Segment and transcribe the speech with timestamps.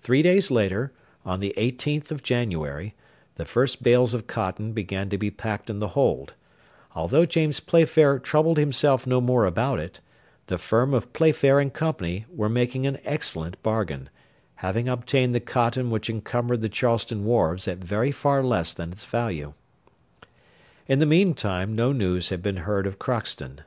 [0.00, 0.94] Three days later,
[1.26, 2.94] on the 18th of January,
[3.34, 6.32] the first bales of cotton began to be packed in the hold:
[6.94, 10.00] although James Playfair troubled himself no more about it,
[10.46, 11.94] the firm of Playfair and Co.
[12.30, 14.08] were making an excellent bargain,
[14.54, 19.04] having obtained the cotton which encumbered the Charleston wharves at very far less than its
[19.04, 19.52] value.
[20.88, 23.60] In the meantime no news had been heard of Crockston.